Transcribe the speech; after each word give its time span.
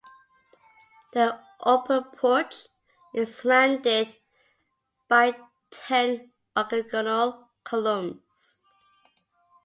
The 1.13 1.39
open 1.59 2.05
porch 2.17 2.69
is 3.13 3.37
surrounded 3.37 4.17
by 5.07 5.35
ten 5.69 6.31
octagonal 6.57 7.47
columns. 7.63 8.61